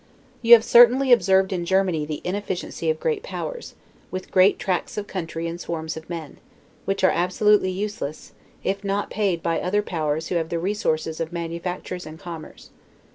[0.41, 3.75] You have certainly observed in Germany the inefficiency of great powers,
[4.09, 6.37] with great tracts of country and swarms of men;
[6.85, 8.31] which are absolutely useless,
[8.63, 12.71] if not paid by other powers who have the resources of manufactures and commerce.